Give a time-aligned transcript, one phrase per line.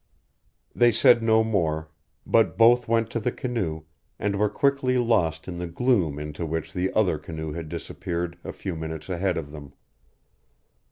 [0.73, 1.91] They said no more,
[2.25, 3.83] but both went to the canoe,
[4.17, 8.51] and were quickly lost in the gloom into which the other canoe had disappeared a
[8.51, 9.73] few minutes ahead of them.